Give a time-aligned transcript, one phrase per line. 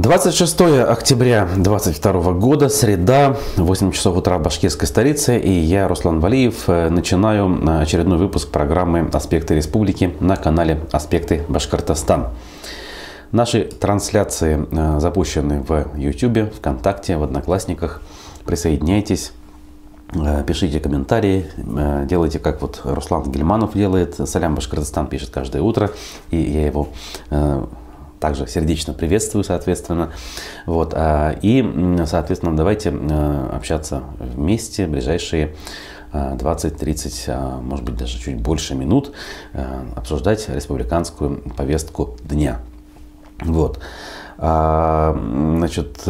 [0.00, 6.70] 26 октября 2022 года, среда, 8 часов утра в башкирской столице, и я, Руслан Валиев,
[6.70, 12.28] э, начинаю э, очередной выпуск программы «Аспекты республики» на канале «Аспекты Башкортостан».
[13.30, 18.00] Наши трансляции э, запущены в YouTube, ВКонтакте, в Одноклассниках.
[18.46, 19.32] Присоединяйтесь,
[20.46, 21.46] пишите комментарии,
[22.06, 24.14] делайте как вот Руслан Гельманов делает.
[24.26, 25.90] Салям Башкортостан пишет каждое утро,
[26.30, 26.88] и я его
[28.20, 30.12] также сердечно приветствую, соответственно.
[30.66, 30.92] Вот.
[30.94, 31.64] А, и,
[32.06, 35.54] соответственно, давайте э, общаться вместе ближайшие
[36.12, 39.12] 20-30, э, а, может быть, даже чуть больше минут,
[39.54, 39.64] э,
[39.96, 42.60] обсуждать республиканскую повестку дня.
[43.40, 43.80] Вот.
[44.36, 45.16] А,
[45.56, 46.02] значит,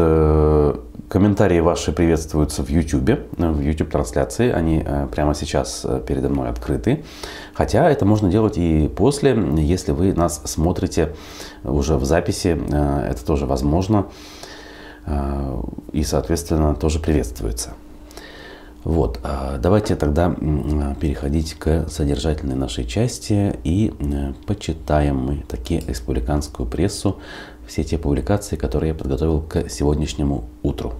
[1.10, 4.52] Комментарии ваши приветствуются в YouTube, в YouTube трансляции.
[4.52, 7.02] Они э, прямо сейчас э, передо мной открыты.
[7.52, 11.16] Хотя это можно делать и после, если вы нас смотрите
[11.64, 12.56] уже в записи.
[12.70, 14.06] Э, это тоже возможно.
[15.92, 17.70] И, соответственно, тоже приветствуется.
[18.84, 19.19] Вот,
[19.58, 20.30] давайте тогда
[21.00, 23.92] переходить к содержательной нашей части и
[24.47, 27.19] почитаем мы такие республиканскую прессу
[27.71, 30.95] все те публикации, которые я подготовил к сегодняшнему утру.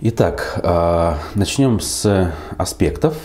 [0.00, 3.16] Итак, а, начнем с аспектов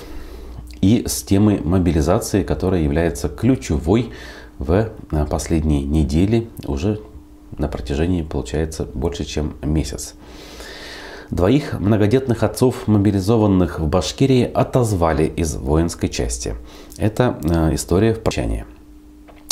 [0.82, 4.12] и с темы мобилизации, которая является ключевой
[4.60, 7.02] в а, последние недели, уже
[7.58, 10.14] на протяжении, получается, больше чем месяц.
[11.32, 16.56] Двоих многодетных отцов, мобилизованных в Башкирии, отозвали из воинской части.
[16.98, 18.66] Это э, история в прощании.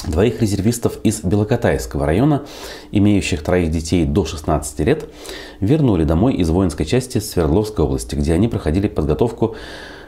[0.06, 2.44] Двоих резервистов из Белокотайского района,
[2.92, 5.10] имеющих троих детей до 16 лет,
[5.62, 9.56] вернули домой из воинской части Свердловской области, где они проходили подготовку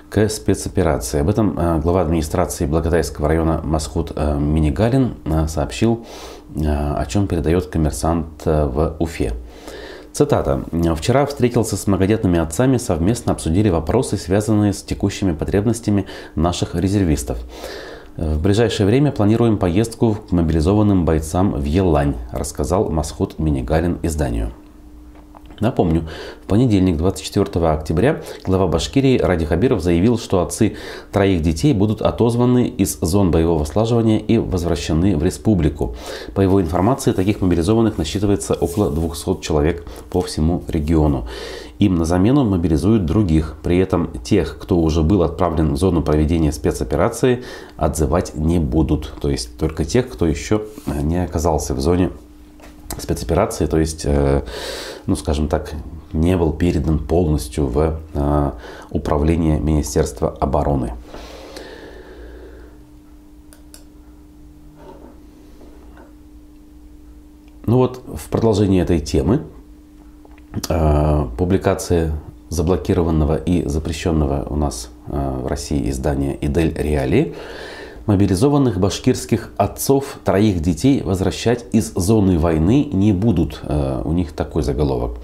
[0.10, 1.22] к спецоперации.
[1.22, 5.16] Об этом э, глава администрации Благотайского района Масхуд э, Минигалин
[5.48, 6.06] сообщил,
[6.54, 9.31] о чем передает коммерсант в Уфе.
[10.14, 10.64] Цитата.
[10.96, 16.06] «Вчера встретился с многодетными отцами, совместно обсудили вопросы, связанные с текущими потребностями
[16.36, 17.40] наших резервистов.
[18.18, 24.52] В ближайшее время планируем поездку к мобилизованным бойцам в Елань», рассказал Масхуд Минигалин изданию.
[25.62, 26.06] Напомню,
[26.44, 30.76] в понедельник, 24 октября, глава Башкирии Ради Хабиров заявил, что отцы
[31.12, 35.96] троих детей будут отозваны из зон боевого слаживания и возвращены в республику.
[36.34, 41.28] По его информации, таких мобилизованных насчитывается около 200 человек по всему региону.
[41.78, 43.56] Им на замену мобилизуют других.
[43.62, 47.44] При этом тех, кто уже был отправлен в зону проведения спецоперации,
[47.78, 49.14] отзывать не будут.
[49.22, 52.10] То есть только тех, кто еще не оказался в зоне
[53.00, 54.41] спецоперации, то есть, э,
[55.06, 55.74] ну, скажем так,
[56.13, 58.52] не был передан полностью в э,
[58.90, 60.94] управление Министерства обороны.
[67.66, 69.44] Ну вот, в продолжении этой темы
[70.68, 72.13] э, публикация
[72.50, 77.34] заблокированного и запрещенного у нас в России издания «Идель Реали»
[78.07, 83.59] Мобилизованных башкирских отцов троих детей возвращать из зоны войны не будут.
[83.63, 85.17] Э, у них такой заголовок.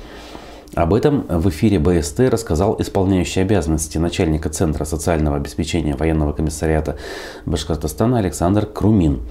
[0.76, 6.98] Об этом в эфире БСТ рассказал исполняющий обязанности начальника Центра социального обеспечения военного комиссариата
[7.48, 9.22] Башкортостана Александр Крумин.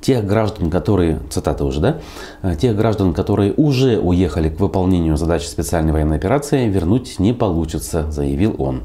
[0.00, 2.00] Тех граждан, которые, цитата уже, да,
[2.40, 8.10] «Э, тех граждан, которые уже уехали к выполнению задач специальной военной операции, вернуть не получится,
[8.10, 8.80] заявил он.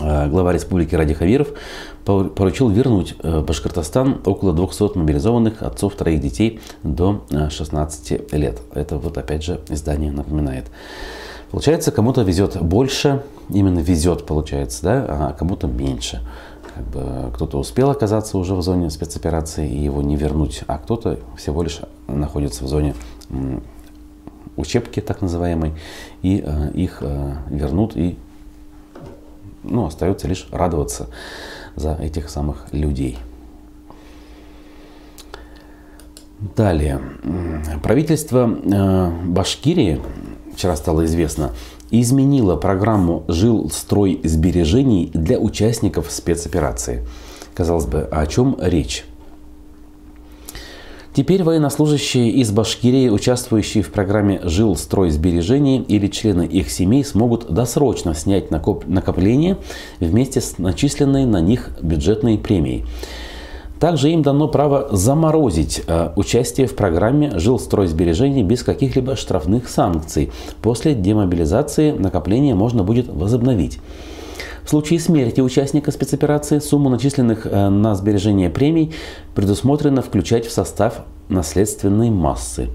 [0.00, 1.48] Э, глава республики Ради Хавиров
[2.04, 8.60] поручил вернуть в Башкортостан около 200 мобилизованных отцов троих детей до 16 э, лет.
[8.74, 10.66] Это вот опять же издание напоминает.
[11.50, 16.20] Получается, кому-то везет больше, именно везет, получается, да, а кому-то меньше.
[16.74, 21.18] Как бы кто-то успел оказаться уже в зоне спецоперации и его не вернуть, а кто-то
[21.36, 22.94] всего лишь находится в зоне
[24.56, 25.72] учебки так называемой,
[26.22, 28.18] и э, их э, вернут и
[29.68, 31.08] ну, остается лишь радоваться
[31.76, 33.18] за этих самых людей.
[36.56, 37.00] Далее.
[37.82, 40.00] Правительство э, Башкирии,
[40.54, 41.52] вчера стало известно,
[41.90, 47.04] изменило программу «Жилстрой сбережений» для участников спецоперации.
[47.54, 49.04] Казалось бы, о чем речь?
[51.18, 57.52] Теперь военнослужащие из Башкирии, участвующие в программе «Жил, строй, сбережений» или члены их семей смогут
[57.52, 59.56] досрочно снять накопление
[59.98, 62.84] вместе с начисленной на них бюджетной премией.
[63.80, 69.68] Также им дано право заморозить э, участие в программе «Жил, строй, сбережений» без каких-либо штрафных
[69.68, 70.30] санкций.
[70.62, 73.80] После демобилизации накопление можно будет возобновить.
[74.68, 78.92] В случае смерти участника спецоперации сумму начисленных э, на сбережение премий
[79.34, 82.68] предусмотрено включать в состав наследственной массы.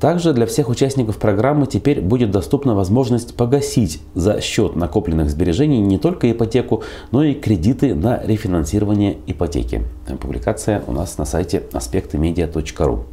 [0.00, 5.96] Также для всех участников программы теперь будет доступна возможность погасить за счет накопленных сбережений не
[5.96, 9.82] только ипотеку, но и кредиты на рефинансирование ипотеки.
[10.20, 13.06] Публикация у нас на сайте аспектымедиа.ру.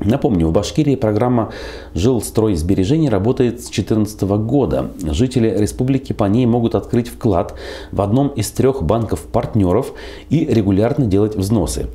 [0.00, 1.50] Напомню, в Башкирии программа
[1.94, 4.90] «Жилстрой сбережений» работает с 2014 года.
[5.02, 7.54] Жители республики по ней могут открыть вклад
[7.90, 9.92] в одном из трех банков-партнеров
[10.30, 11.86] и регулярно делать взносы.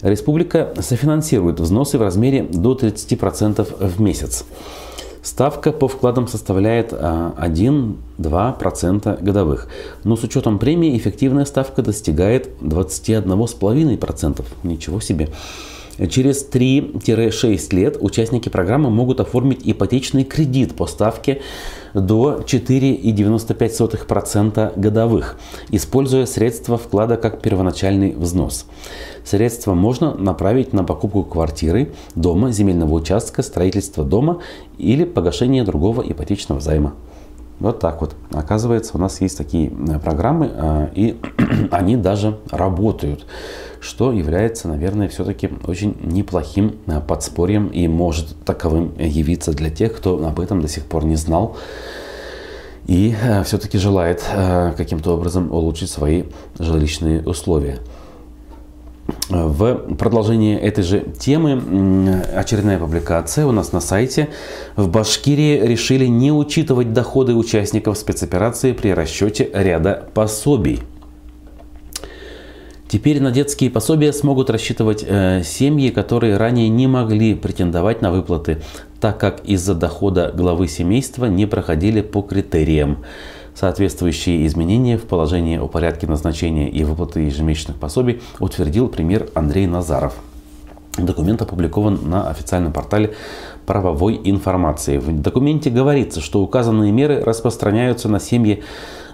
[0.00, 4.44] Республика софинансирует взносы в размере до 30% в месяц.
[5.22, 7.96] Ставка по вкладам составляет 1-2%
[9.04, 9.68] а, годовых.
[10.02, 14.44] Но с учетом премии эффективная ставка достигает 21,5%.
[14.64, 15.28] Ничего себе.
[16.08, 21.42] Через 3-6 лет участники программы могут оформить ипотечный кредит по ставке
[21.94, 25.38] до 4,95% годовых,
[25.70, 28.66] используя средства вклада как первоначальный взнос.
[29.24, 34.40] Средства можно направить на покупку квартиры, дома, земельного участка, строительство дома
[34.78, 36.94] или погашение другого ипотечного займа.
[37.60, 38.14] Вот так вот.
[38.32, 41.16] Оказывается, у нас есть такие э, программы, э, и
[41.70, 43.24] они даже работают,
[43.82, 50.24] что является, наверное, все-таки очень неплохим э, подспорьем и может таковым явиться для тех, кто
[50.24, 51.56] об этом до сих пор не знал
[52.86, 53.14] и
[53.44, 54.24] все-таки желает
[54.76, 56.24] каким-то образом улучшить свои
[56.58, 57.78] жилищные условия.
[59.28, 64.28] В продолжение этой же темы очередная публикация у нас на сайте.
[64.76, 70.80] В Башкирии решили не учитывать доходы участников спецоперации при расчете ряда пособий.
[72.92, 78.60] Теперь на детские пособия смогут рассчитывать э, семьи, которые ранее не могли претендовать на выплаты,
[79.00, 83.02] так как из-за дохода главы семейства не проходили по критериям.
[83.54, 90.12] Соответствующие изменения в положении о порядке назначения и выплаты ежемесячных пособий утвердил премьер Андрей Назаров.
[90.98, 93.14] Документ опубликован на официальном портале
[93.64, 94.98] правовой информации.
[94.98, 98.62] В документе говорится, что указанные меры распространяются на семьи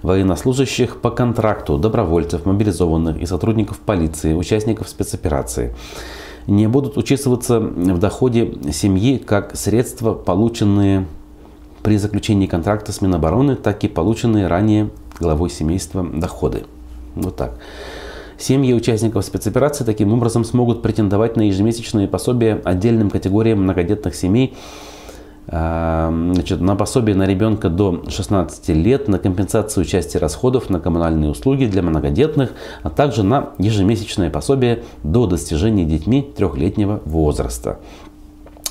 [0.02, 5.74] военнослужащих по контракту, добровольцев, мобилизованных и сотрудников полиции, участников спецоперации.
[6.48, 11.06] Не будут учитываться в доходе семьи как средства, полученные
[11.82, 14.90] при заключении контракта с Минобороны, так и полученные ранее
[15.20, 16.64] главой семейства доходы.
[17.14, 17.54] Вот так.
[18.38, 24.54] Семьи участников спецоперации таким образом смогут претендовать на ежемесячные пособия отдельным категориям многодетных семей,
[25.48, 31.30] а, значит, на пособие на ребенка до 16 лет, на компенсацию части расходов на коммунальные
[31.30, 32.52] услуги для многодетных,
[32.84, 37.80] а также на ежемесячное пособие до достижения детьми трехлетнего возраста.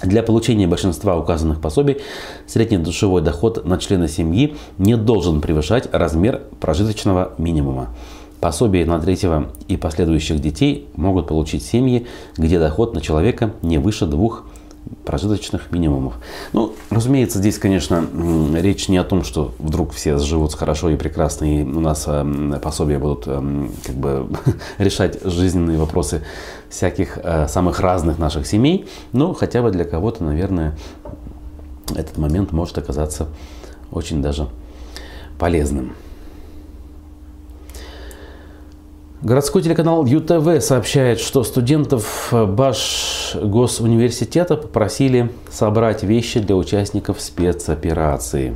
[0.01, 1.97] Для получения большинства указанных пособий
[2.45, 7.89] средний душевой доход на члена семьи не должен превышать размер прожиточного минимума.
[8.39, 12.05] Пособие на третьего и последующих детей могут получить семьи,
[12.37, 14.43] где доход на человека не выше двух
[15.05, 16.15] прожиточных минимумов.
[16.53, 18.05] Ну, разумеется, здесь, конечно,
[18.55, 22.59] речь не о том, что вдруг все живут хорошо и прекрасно, и у нас э,
[22.61, 24.27] пособия будут э, как бы
[24.77, 26.23] решать жизненные вопросы
[26.69, 30.77] всяких э, самых разных наших семей, но хотя бы для кого-то, наверное,
[31.95, 33.27] этот момент может оказаться
[33.91, 34.47] очень даже
[35.39, 35.93] полезным.
[39.23, 48.55] Городской телеканал ЮТВ сообщает, что студентов Баш Госуниверситета попросили собрать вещи для участников спецоперации.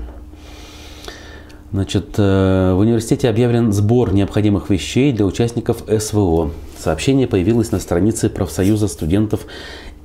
[1.71, 6.51] Значит, э, в университете объявлен сбор необходимых вещей для участников СВО.
[6.77, 9.47] Сообщение появилось на странице профсоюза студентов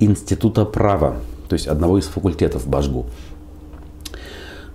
[0.01, 1.17] Института права,
[1.49, 3.05] то есть одного из факультетов Башгу.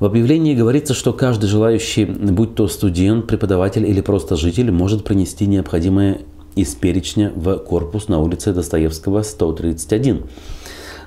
[0.02, 5.46] В объявлении говорится, что каждый желающий, будь то студент, преподаватель или просто житель, может принести
[5.46, 6.22] необходимое
[6.56, 10.24] из перечня в корпус на улице Достоевского, 131.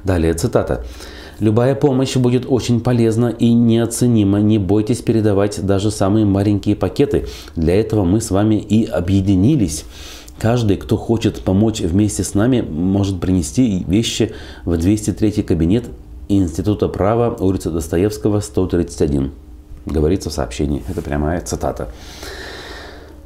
[0.04, 0.84] Далее цитата.
[1.40, 4.38] Любая помощь будет очень полезна и неоценима.
[4.38, 7.26] Не бойтесь передавать даже самые маленькие пакеты.
[7.56, 9.86] Для этого мы с вами и объединились.
[10.38, 14.34] Каждый, кто хочет помочь вместе с нами, может принести вещи
[14.64, 15.86] в 203 кабинет
[16.28, 19.33] Института права, улица Достоевского, 131.
[19.87, 20.83] Говорится в сообщении.
[20.88, 21.88] Это прямая цитата.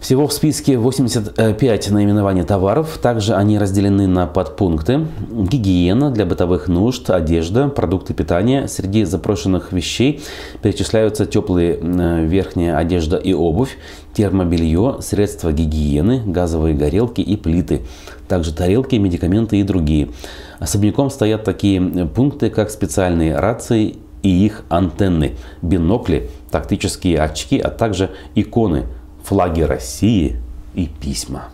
[0.00, 2.98] Всего в списке 85 наименований товаров.
[3.02, 5.06] Также они разделены на подпункты.
[5.30, 8.68] Гигиена для бытовых нужд, одежда, продукты питания.
[8.68, 10.22] Среди запрошенных вещей
[10.62, 11.78] перечисляются теплые
[12.26, 13.76] верхняя одежда и обувь,
[14.14, 17.82] термобелье, средства гигиены, газовые горелки и плиты.
[18.28, 20.10] Также тарелки, медикаменты и другие.
[20.58, 28.10] Особняком стоят такие пункты, как специальные рации и их антенны, бинокли, тактические очки, а также
[28.34, 28.86] иконы,
[29.22, 30.40] флаги России
[30.74, 31.44] и письма.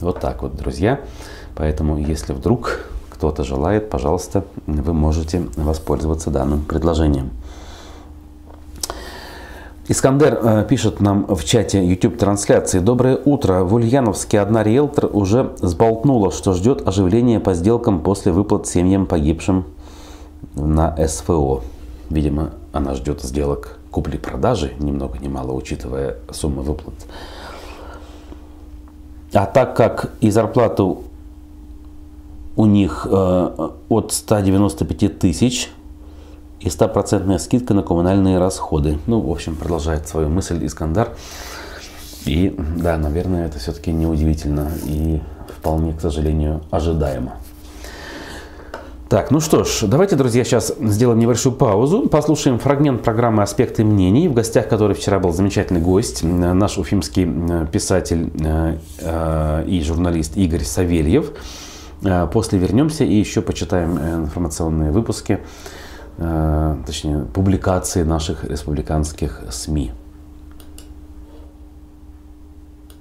[0.00, 1.00] Вот так вот, друзья.
[1.54, 2.80] Поэтому, если вдруг
[3.10, 7.30] кто-то желает, пожалуйста, вы можете воспользоваться данным предложением.
[9.88, 12.80] Искандер э, пишет нам в чате YouTube трансляции.
[12.80, 13.62] Доброе утро.
[13.62, 19.64] В Ульяновске одна риэлтор уже сболтнула, что ждет оживления по сделкам после выплат семьям погибшим
[20.56, 21.62] на СФО.
[22.10, 26.94] Видимо, она ждет сделок купли-продажи, ни много ни мало, учитывая суммы выплат.
[29.32, 31.04] А так как и зарплату
[32.56, 35.70] у них э, от 195 тысяч
[36.60, 38.98] и стопроцентная скидка на коммунальные расходы.
[39.06, 41.10] Ну, в общем, продолжает свою мысль Искандар.
[42.24, 47.34] И да, наверное, это все-таки неудивительно и вполне, к сожалению, ожидаемо.
[49.08, 54.26] Так, ну что ж, давайте, друзья, сейчас сделаем небольшую паузу, послушаем фрагмент программы «Аспекты мнений»,
[54.26, 60.36] в гостях которой вчера был замечательный гость, наш уфимский э, писатель э, э, и журналист
[60.36, 61.30] Игорь Савельев.
[62.32, 65.38] После вернемся и еще почитаем информационные выпуски
[66.16, 69.92] точнее, публикации наших республиканских СМИ.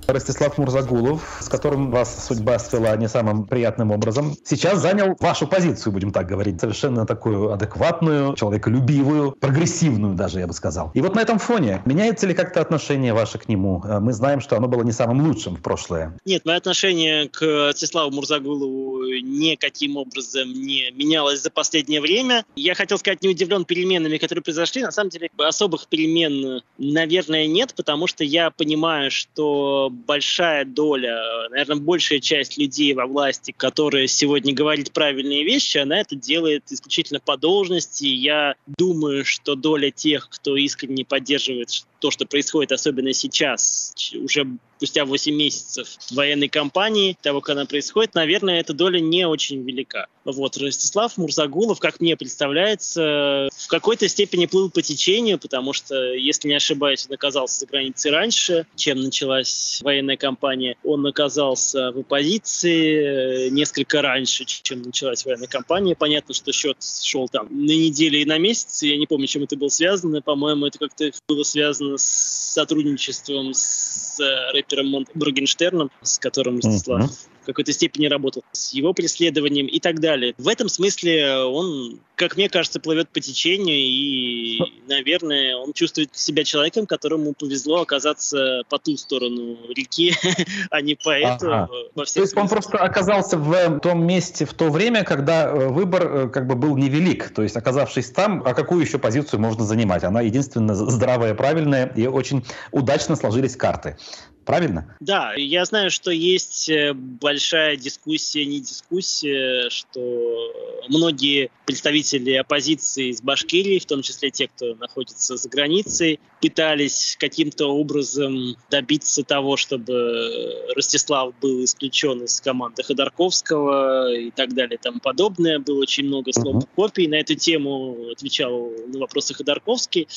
[0.08, 5.94] Ростислав Мурзагулов, с которым вас судьба свела не самым приятным образом, сейчас занял вашу позицию,
[5.94, 10.92] будем так говорить, совершенно такую адекватную, человеколюбивую, прогрессивную даже, я бы сказал.
[10.94, 13.84] И вот на этом фоне меняется ли как-то отношение ваше к нему?
[13.84, 16.18] Э, мы знаем, что оно было не самым лучшим в прошлое.
[16.26, 22.46] Нет, мое отношение к Ростиславу Мурзагулову никаким образом не менялось за последнее время.
[22.56, 24.84] Я хотел сказать, не удивлен переменами, которые произошли.
[24.84, 31.18] На самом деле, особых перемен, наверное, нет, потому что я понимаю, что большая доля,
[31.50, 37.20] наверное, большая часть людей во власти, которые сегодня говорит правильные вещи, она это делает исключительно
[37.20, 38.06] по должности.
[38.06, 41.70] Я думаю, что доля тех, кто искренне поддерживает
[42.06, 44.46] то, что происходит, особенно сейчас, уже
[44.78, 50.06] спустя 8 месяцев военной кампании, того, как она происходит, наверное, эта доля не очень велика.
[50.24, 56.48] Вот, Ростислав Мурзагулов, как мне представляется, в какой-то степени плыл по течению, потому что, если
[56.48, 60.76] не ошибаюсь, он оказался за границей раньше, чем началась военная кампания.
[60.84, 65.96] Он оказался в оппозиции несколько раньше, чем началась военная кампания.
[65.96, 68.84] Понятно, что счет шел там на неделю и на месяц.
[68.84, 70.22] Я не помню, чем это было связано.
[70.22, 74.20] По-моему, это как-то было связано с сотрудничеством с
[74.54, 80.00] рэпером Моргенштерном, с которым Ростислав mm-hmm в какой-то степени работал с его преследованием и так
[80.00, 80.34] далее.
[80.40, 86.44] В этом смысле он, как мне кажется, плывет по течению, и, наверное, он чувствует себя
[86.44, 90.14] человеком, которому повезло оказаться по ту сторону реки,
[90.72, 91.54] а не по эту.
[91.54, 91.70] Ага.
[91.94, 95.68] Во всех то есть он просто оказался в том месте в то время, когда э,
[95.68, 97.30] выбор э, как бы был невелик.
[97.30, 100.04] То есть, оказавшись там, а какую еще позицию можно занимать?
[100.04, 103.98] Она единственно здравая, правильная, и очень удачно сложились карты.
[104.46, 104.96] Правильно?
[105.00, 110.54] Да, я знаю, что есть э, большая дискуссия, не дискуссия, что
[110.88, 117.68] многие представители оппозиции из Башкирии, в том числе те, кто находится за границей, пытались каким-то
[117.68, 125.00] образом добиться того, чтобы Ростислав был исключен из команды Ходорковского и так далее и тому
[125.00, 125.58] подобное.
[125.58, 126.70] Было очень много слов uh-huh.
[126.76, 127.08] копий.
[127.08, 130.08] На эту тему отвечал на вопросы Ходорковский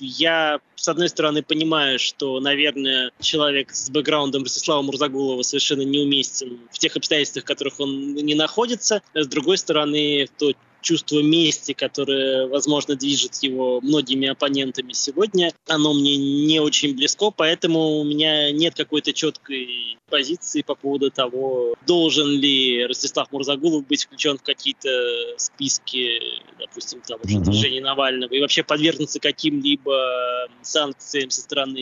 [0.00, 6.78] я, с одной стороны, понимаю, что, наверное, человек с бэкграундом Ростислава Мурзагулова совершенно неуместен в
[6.78, 9.02] тех обстоятельствах, в которых он не находится.
[9.14, 16.16] С другой стороны, то чувство мести, которое, возможно, движет его многими оппонентами сегодня, оно мне
[16.16, 22.84] не очень близко, поэтому у меня нет какой-то четкой позиции по поводу того, должен ли
[22.86, 24.90] Ростислав Мурзагулов быть включен в какие-то
[25.36, 26.20] списки,
[26.58, 31.78] допустим, того же движения Навального, и вообще подвергнуться каким-либо санкциям со стороны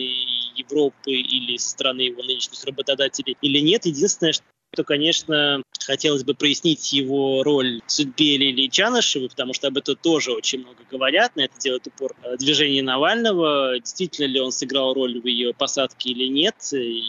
[0.55, 3.85] Европы или со стороны его нынешних работодателей или нет.
[3.85, 9.67] Единственное, что то, конечно, хотелось бы прояснить его роль в судьбе Лилии Чанышевой, потому что
[9.67, 13.79] об этом тоже очень много говорят, на это делает упор э, движение Навального.
[13.79, 17.01] Действительно ли он сыграл роль в ее посадке или нет, и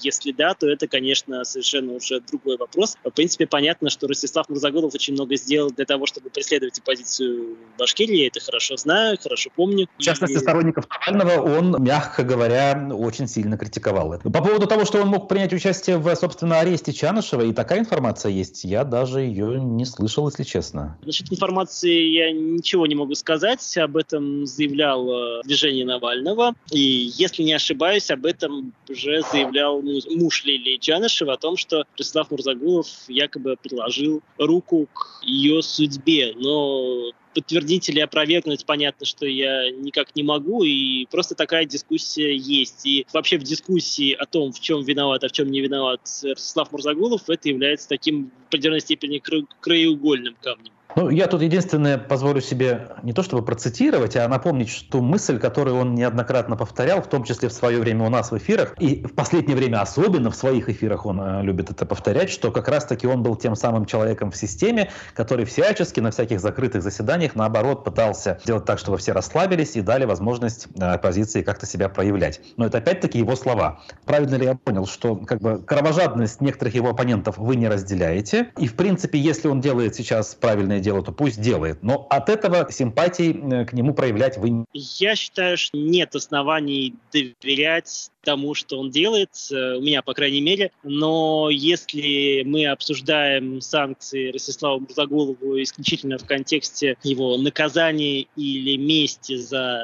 [0.00, 2.96] если да, то это, конечно, совершенно уже другой вопрос.
[3.04, 7.78] В принципе, понятно, что Ростислав Мурзагулов очень много сделал для того, чтобы преследовать оппозицию в
[7.78, 8.16] Башкирии.
[8.16, 9.88] Я это хорошо знаю, хорошо помню.
[9.98, 10.38] В частности, и...
[10.38, 14.30] сторонников Навального он, мягко говоря, очень сильно критиковал это.
[14.30, 18.30] По поводу того, что он мог принять участие в, собственно, аресте Чанышева, и такая информация
[18.30, 20.98] есть, я даже ее не слышал, если честно.
[21.04, 23.76] Насчет информации я ничего не могу сказать.
[23.76, 26.54] Об этом заявлял движение Навального.
[26.70, 26.80] И,
[27.16, 32.86] если не ошибаюсь, об этом уже заявлял муж Лилии Джанышева о том, что Ростислав Мурзагулов
[33.08, 36.34] якобы приложил руку к ее судьбе.
[36.36, 42.86] Но подтвердить или опровергнуть, понятно, что я никак не могу, и просто такая дискуссия есть.
[42.86, 46.72] И вообще в дискуссии о том, в чем виноват, а в чем не виноват Ростислав
[46.72, 49.22] Мурзагулов, это является таким в определенной степени
[49.60, 50.72] краеугольным камнем.
[50.96, 55.76] Ну, я тут единственное позволю себе не то чтобы процитировать, а напомнить ту мысль, которую
[55.76, 59.12] он неоднократно повторял, в том числе в свое время у нас в эфирах, и в
[59.12, 63.22] последнее время особенно в своих эфирах он э, любит это повторять, что как раз-таки он
[63.22, 68.64] был тем самым человеком в системе, который всячески на всяких закрытых заседаниях, наоборот, пытался сделать
[68.64, 72.40] так, чтобы все расслабились и дали возможность э, оппозиции как-то себя проявлять.
[72.56, 73.80] Но это опять-таки его слова.
[74.06, 78.66] Правильно ли я понял, что как бы кровожадность некоторых его оппонентов вы не разделяете, и
[78.66, 81.82] в принципе, если он делает сейчас правильное дело, то пусть делает.
[81.82, 84.64] Но от этого симпатии э, к нему проявлять вы...
[84.72, 90.40] Я считаю, что нет оснований доверять тому, что он делает, э, у меня, по крайней
[90.40, 90.70] мере.
[90.84, 99.82] Но если мы обсуждаем санкции Ростиславу Мурзагулову исключительно в контексте его наказания или мести за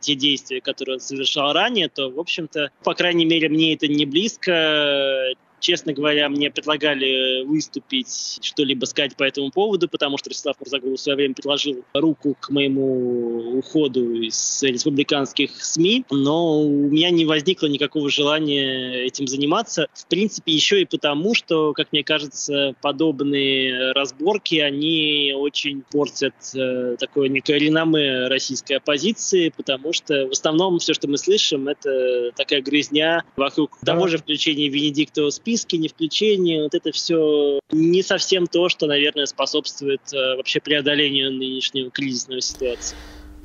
[0.00, 4.04] те действия, которые он совершал ранее, то, в общем-то, по крайней мере, мне это не
[4.04, 5.32] близко.
[5.64, 11.02] Честно говоря, мне предлагали выступить, что-либо сказать по этому поводу, потому что Ростислав Мурзагулов в
[11.02, 17.66] свое время предложил руку к моему уходу из республиканских СМИ, но у меня не возникло
[17.66, 19.86] никакого желания этим заниматься.
[19.94, 26.96] В принципе, еще и потому, что, как мне кажется, подобные разборки, они очень портят э,
[26.98, 32.60] такое некое реноме российской оппозиции, потому что в основном все, что мы слышим, это такая
[32.60, 33.94] грызня вокруг да.
[33.94, 38.86] того же включения Венедиктова списка, списки, не включение, вот это все не совсем то, что,
[38.86, 42.96] наверное, способствует э, вообще преодолению нынешнего кризисной ситуации.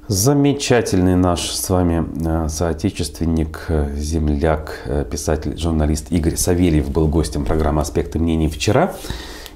[0.07, 7.81] Замечательный наш с вами э, соотечественник, э, земляк, писатель, журналист Игорь Савельев был гостем программы
[7.81, 8.95] «Аспекты мнений» вчера.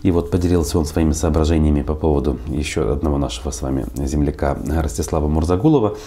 [0.03, 5.29] И вот поделился он своими соображениями по поводу еще одного нашего с вами земляка Ростислава
[5.29, 5.97] Мурзагулова.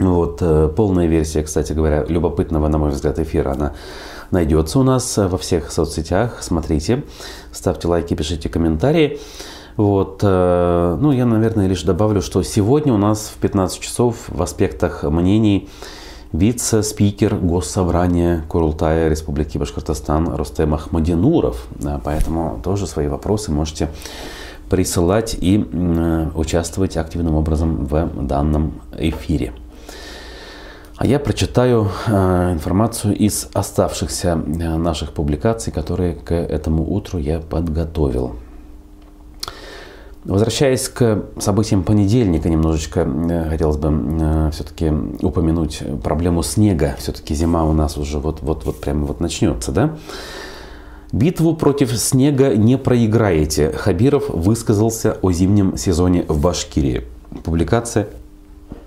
[0.00, 0.42] Вот,
[0.74, 3.74] полная версия, кстати говоря, любопытного, на мой взгляд, эфира, она
[4.30, 6.38] найдется у нас во всех соцсетях.
[6.40, 7.04] Смотрите,
[7.52, 9.20] ставьте лайки, пишите комментарии.
[9.76, 14.42] Вот, э, ну, я, наверное, лишь добавлю, что сегодня у нас в 15 часов в
[14.42, 15.68] аспектах мнений
[16.32, 21.66] вице-спикер Госсобрания Курултая Республики Башкортостан Рустем Ахмадинуров.
[22.04, 23.88] Поэтому тоже свои вопросы можете
[24.68, 25.58] присылать и
[26.34, 29.52] участвовать активным образом в данном эфире.
[31.00, 37.40] А я прочитаю э, информацию из оставшихся э, наших публикаций, которые к этому утру я
[37.40, 38.36] подготовил.
[40.26, 46.96] Возвращаясь к событиям понедельника, немножечко э, хотелось бы все-таки упомянуть проблему снега.
[46.98, 49.96] Все-таки зима у нас уже вот-вот вот прямо вот начнется, да?
[51.12, 53.72] Битву против снега не проиграете.
[53.72, 57.06] Хабиров высказался о зимнем сезоне в Башкирии.
[57.42, 58.08] Публикация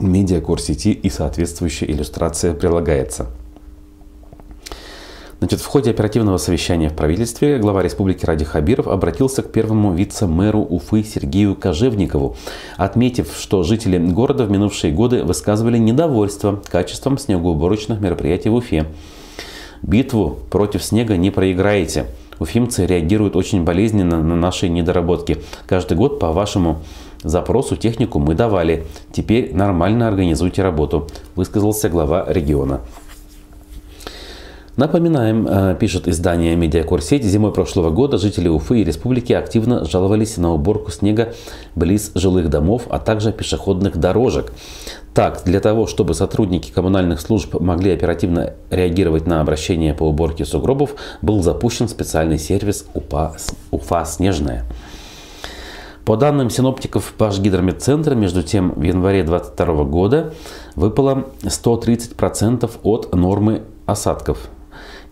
[0.04, 3.28] медиакор сети и соответствующая иллюстрация прилагается.
[5.44, 10.62] Значит, в ходе оперативного совещания в правительстве глава республики Ради Хабиров обратился к первому вице-мэру
[10.62, 12.38] Уфы Сергею Кожевникову,
[12.78, 18.86] отметив, что жители города в минувшие годы высказывали недовольство качеством снегоуборочных мероприятий в Уфе.
[19.82, 22.06] Битву против снега не проиграете.
[22.40, 25.38] Уфимцы реагируют очень болезненно на наши недоработки.
[25.68, 26.82] Каждый год по вашему
[27.24, 28.86] Запросу технику мы давали.
[29.14, 32.82] Теперь нормально организуйте работу, высказался глава региона.
[34.76, 40.52] Напоминаем, э, пишет издание «Медиакорсеть», зимой прошлого года жители Уфы и республики активно жаловались на
[40.52, 41.34] уборку снега
[41.76, 44.52] близ жилых домов, а также пешеходных дорожек.
[45.14, 50.96] Так, для того, чтобы сотрудники коммунальных служб могли оперативно реагировать на обращения по уборке сугробов,
[51.22, 53.36] был запущен специальный сервис УПА,
[53.70, 54.66] «Уфа Снежная».
[56.04, 60.34] По данным синоптиков Пашгидрометцентра, между тем, в январе 2022 года
[60.76, 64.50] выпало 130% от нормы осадков.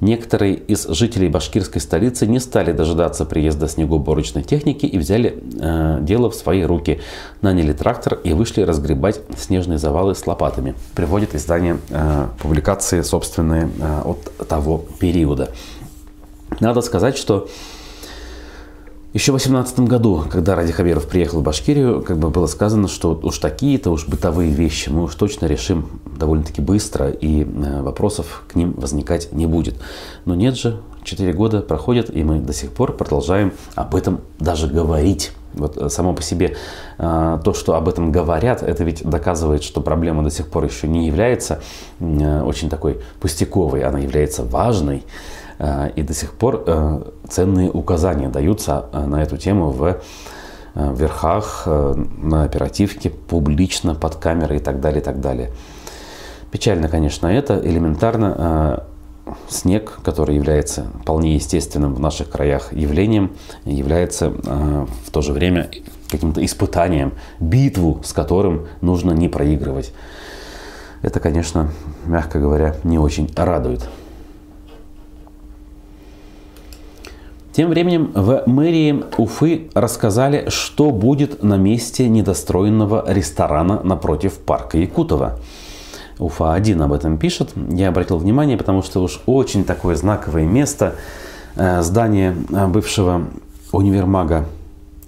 [0.01, 6.31] Некоторые из жителей башкирской столицы не стали дожидаться приезда снегоуборочной техники и взяли э, дело
[6.31, 7.01] в свои руки.
[7.43, 10.73] Наняли трактор и вышли разгребать снежные завалы с лопатами.
[10.95, 15.51] Приводит издание э, публикации собственные э, от того периода.
[16.59, 17.47] Надо сказать, что
[19.13, 23.19] еще в 2018 году, когда Ради Хабиров приехал в Башкирию, как бы было сказано, что
[23.21, 25.89] уж такие-то уж бытовые вещи мы уж точно решим
[26.21, 29.75] довольно-таки быстро, и э, вопросов к ним возникать не будет.
[30.25, 34.67] Но нет же, 4 года проходят, и мы до сих пор продолжаем об этом даже
[34.67, 35.31] говорить.
[35.53, 36.55] Вот э, само по себе
[36.99, 40.88] э, то, что об этом говорят, это ведь доказывает, что проблема до сих пор еще
[40.88, 41.60] не является
[41.99, 45.03] очень такой пустяковой, она является важной.
[45.95, 46.65] И до сих пор
[47.29, 50.01] ценные указания даются на эту тему в
[50.73, 55.51] верхах, на оперативке, публично, под камерой и так далее, и так далее.
[56.51, 58.85] Печально, конечно, это, элементарно
[59.47, 63.31] снег, который является вполне естественным в наших краях явлением,
[63.65, 65.69] является э, в то же время
[66.09, 69.93] каким-то испытанием, битву, с которым нужно не проигрывать.
[71.01, 71.71] Это, конечно,
[72.05, 73.87] мягко говоря, не очень радует.
[77.53, 85.39] Тем временем в мэрии Уфы рассказали, что будет на месте недостроенного ресторана напротив парка Якутова.
[86.21, 87.51] Уфа-1 об этом пишет.
[87.55, 90.95] Я обратил внимание, потому что уж очень такое знаковое место.
[91.55, 93.23] Э, здание э, бывшего
[93.71, 94.45] универмага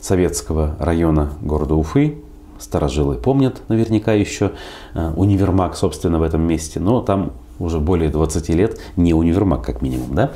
[0.01, 2.17] советского района города Уфы.
[2.59, 4.53] Старожилы помнят наверняка еще
[4.95, 6.79] э, универмаг, собственно, в этом месте.
[6.79, 10.31] Но там уже более 20 лет не универмаг, как минимум, да?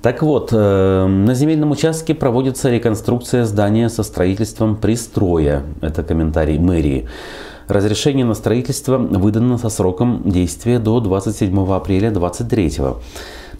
[0.00, 5.62] Так вот, на земельном участке проводится реконструкция здания со строительством пристроя.
[5.80, 7.08] Это комментарий мэрии.
[7.68, 12.94] Разрешение на строительство выдано со сроком действия до 27 апреля 2023.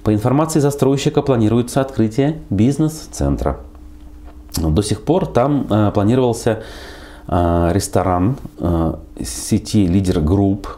[0.02, 3.60] По информации застройщика планируется открытие бизнес-центра.
[4.56, 6.62] До сих пор там э, планировался
[7.26, 10.68] э, ресторан э, сети Лидер Групп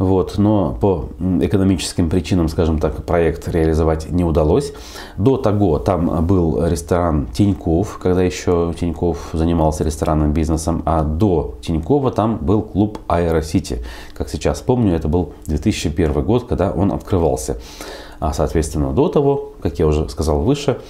[0.00, 1.10] вот, но по
[1.42, 4.72] экономическим причинам, скажем так, проект реализовать не удалось.
[5.18, 12.12] До того там был ресторан Тиньков, когда еще Тиньков занимался ресторанным бизнесом, а до Тинькова
[12.12, 13.84] там был клуб Аэросити.
[14.14, 17.58] Как сейчас помню, это был 2001 год, когда он открывался.
[18.20, 20.80] А, соответственно, до того, как я уже сказал выше,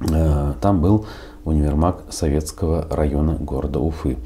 [0.00, 1.06] э, там был
[1.44, 4.16] универмаг советского района города Уфы.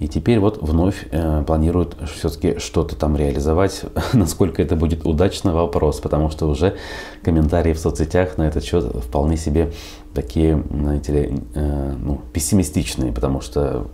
[0.00, 3.82] И теперь вот вновь э, планируют все-таки что-то там реализовать.
[4.12, 6.76] Насколько это будет удачно, вопрос, потому что уже
[7.22, 9.72] комментарии в соцсетях на этот счет вполне себе
[10.12, 13.86] такие, знаете ли, э, ну, пессимистичные, потому что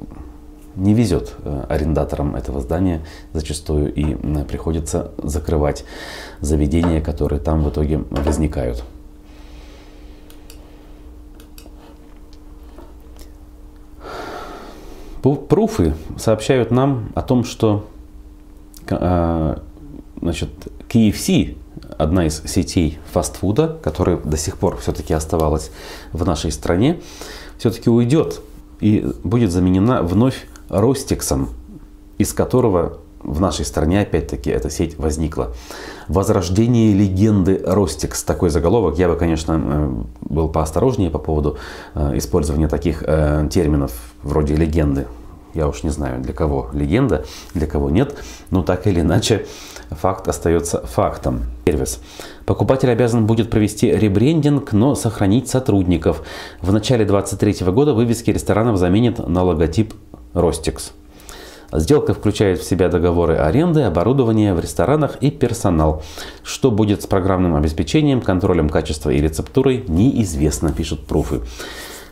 [0.76, 5.84] не везет э, арендаторам этого здания зачастую и э, приходится закрывать
[6.40, 8.84] заведения, которые там в итоге возникают.
[15.22, 17.87] Пруфы сообщают нам о том, что
[18.90, 19.62] а,
[20.20, 20.50] значит,
[20.88, 21.56] KFC,
[21.98, 25.70] одна из сетей фастфуда, которая до сих пор все-таки оставалась
[26.12, 27.00] в нашей стране,
[27.59, 28.40] все-таки уйдет
[28.80, 31.50] и будет заменена вновь Ростиксом,
[32.18, 35.52] из которого в нашей стране, опять-таки, эта сеть возникла.
[36.09, 38.22] Возрождение легенды Ростикс.
[38.24, 38.98] Такой заголовок.
[38.98, 41.59] Я бы, конечно, э, был поосторожнее по поводу
[41.94, 45.06] э, использования таких э, терминов вроде легенды.
[45.52, 48.16] Я уж не знаю, для кого легенда, для кого нет.
[48.50, 49.46] Но так или иначе,
[49.90, 51.42] факт остается фактом.
[51.66, 52.00] Сервис.
[52.46, 56.22] Покупатель обязан будет провести ребрендинг, но сохранить сотрудников.
[56.62, 59.94] В начале 2023 года вывески ресторанов заменят на логотип
[60.35, 60.92] Ростикс.
[61.72, 66.02] Сделка включает в себя договоры аренды, оборудование в ресторанах и персонал.
[66.42, 71.42] Что будет с программным обеспечением, контролем качества и рецептурой, неизвестно, пишут пруфы.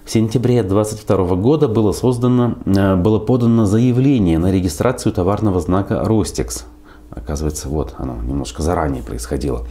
[0.05, 6.65] В сентябре 2022 года было создано, э, было подано заявление на регистрацию товарного знака Ростекс.
[7.11, 9.67] Оказывается, вот оно немножко заранее происходило.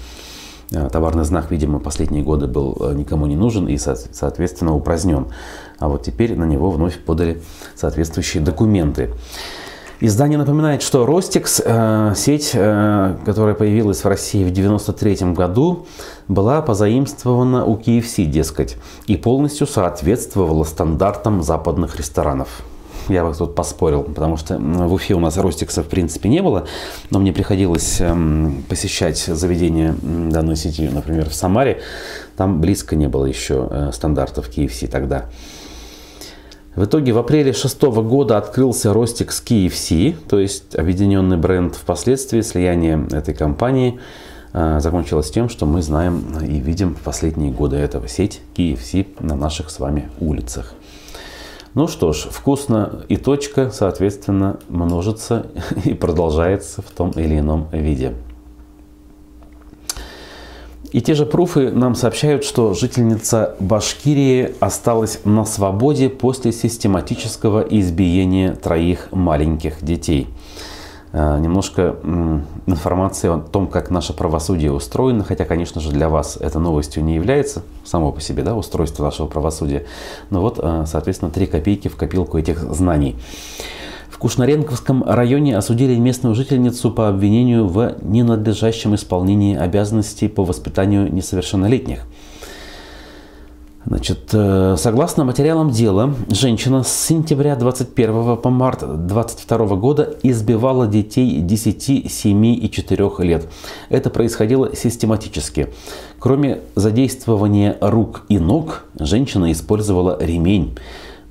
[0.71, 5.27] Э, товарный знак, видимо, последние годы был э, никому не нужен и, соответственно, упразднен.
[5.79, 7.41] А вот теперь на него вновь подали
[7.75, 9.09] соответствующие документы.
[9.99, 15.87] Издание напоминает, что Ростикс, э, сеть, э, которая появилась в России в 1993 году,
[16.27, 22.61] была позаимствована у KFC, дескать, и полностью соответствовала стандартам западных ресторанов.
[23.09, 26.67] Я бы тут поспорил, потому что в Уфе у нас Ростикса в принципе не было,
[27.09, 31.81] но мне приходилось эм, посещать заведения данной сети, например, в Самаре.
[32.35, 35.25] Там близко не было еще э, стандартов KFC тогда.
[36.77, 41.75] В итоге в апреле 2006 года открылся Ростик с KFC, то есть объединенный бренд.
[41.75, 43.99] Впоследствии слияние этой компании
[44.53, 49.35] э, закончилось тем, что мы знаем и видим в последние годы этого сеть KFC на
[49.35, 50.75] наших с вами улицах.
[51.73, 55.47] Ну что ж, вкусно и точка, соответственно, множится
[55.83, 58.13] и продолжается в том или ином виде.
[60.91, 68.55] И те же пруфы нам сообщают, что жительница Башкирии осталась на свободе после систематического избиения
[68.55, 70.27] троих маленьких детей.
[71.11, 71.95] Э, немножко
[72.67, 77.15] информации о том, как наше правосудие устроено, хотя, конечно же, для вас это новостью не
[77.15, 79.85] является само по себе, да, устройство нашего правосудия.
[80.29, 83.15] Но вот, э, соответственно, три копейки в копилку этих знаний.
[84.17, 91.99] В Кушнаренковском районе осудили местную жительницу по обвинению в ненадлежащем исполнении обязанностей по воспитанию несовершеннолетних.
[93.85, 101.39] Значит, э, согласно материалам дела, женщина с сентября 21 по март 22 года избивала детей
[101.39, 103.47] 10, 7 и 4 лет.
[103.89, 105.67] Это происходило систематически.
[106.17, 110.75] Кроме задействования рук и ног, женщина использовала ремень,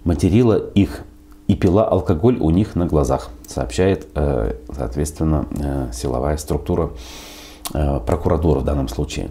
[0.04, 1.02] материла их
[1.46, 6.90] и пила алкоголь у них на глазах, сообщает, э, соответственно, э, силовая структура
[8.06, 9.28] прокуратуры в данном случае.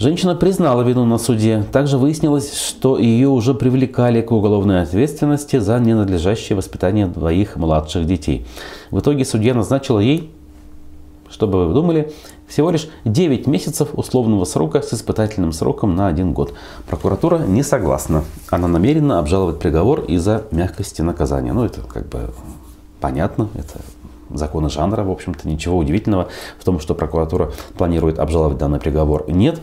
[0.00, 1.62] Женщина признала вину на суде.
[1.72, 8.46] Также выяснилось, что ее уже привлекали к уголовной ответственности за ненадлежащее воспитание двоих младших детей.
[8.90, 10.30] В итоге судья назначила ей,
[11.30, 12.12] чтобы вы думали,
[12.46, 16.52] всего лишь 9 месяцев условного срока с испытательным сроком на один год.
[16.88, 18.24] Прокуратура не согласна.
[18.50, 21.52] Она намерена обжаловать приговор из-за мягкости наказания.
[21.52, 22.30] Ну, это как бы
[23.00, 23.80] понятно, это
[24.30, 29.60] законы жанра, в общем-то, ничего удивительного в том, что прокуратура планирует обжаловать данный приговор, нет.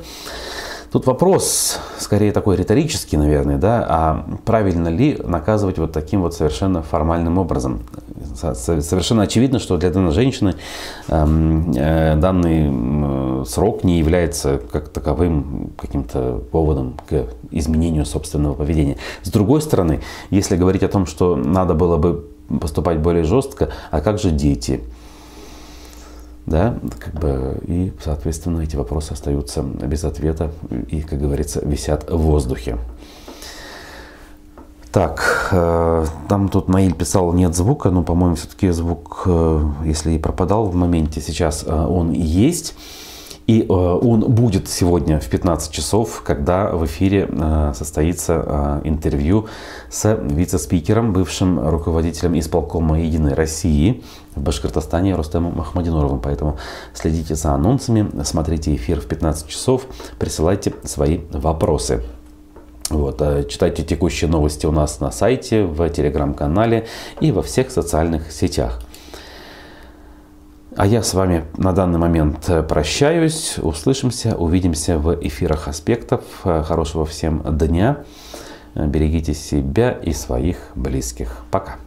[0.91, 6.82] Тут вопрос, скорее такой риторический, наверное, да, а правильно ли наказывать вот таким вот совершенно
[6.82, 7.82] формальным образом?
[8.36, 10.56] Совершенно очевидно, что для данной женщины
[11.10, 18.97] эм, э, данный срок не является как таковым каким-то поводом к изменению собственного поведения.
[19.23, 22.28] С другой стороны, если говорить о том, что надо было бы
[22.62, 24.82] поступать более жестко, а как же дети?
[26.48, 30.50] Да, как бы, и, соответственно, эти вопросы остаются без ответа
[30.88, 32.78] и, как говорится, висят в воздухе.
[34.94, 40.18] Так, э, там тут Наиль писал, нет звука, но, по-моему, все-таки звук, э, если и
[40.18, 42.76] пропадал в моменте, сейчас э, он есть.
[43.48, 49.48] И э, он будет сегодня в 15 часов, когда в эфире э, состоится э, интервью
[49.90, 54.04] с вице-спикером, бывшим руководителем исполкома «Единой России»
[54.36, 56.20] в Башкортостане Рустемом Махмадиноровым.
[56.20, 56.58] Поэтому
[56.94, 59.88] следите за анонсами, смотрите эфир в 15 часов,
[60.20, 62.04] присылайте свои вопросы.
[62.90, 66.88] Вот, читайте текущие новости у нас на сайте, в телеграм-канале
[67.20, 68.82] и во всех социальных сетях.
[70.78, 73.58] А я с вами на данный момент э, прощаюсь.
[73.58, 76.22] Услышимся, увидимся в эфирах аспектов.
[76.44, 78.04] Э, хорошего всем дня.
[78.76, 81.46] Берегите себя и своих близких.
[81.50, 81.78] Пока.